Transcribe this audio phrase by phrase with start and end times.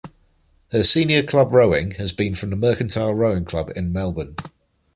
[0.71, 4.35] Her senior club rowing has been from the Mercantile Rowing Club in Melbourne.